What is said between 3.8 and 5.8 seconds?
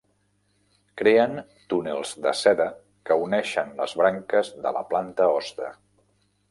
les branques de la planta hoste.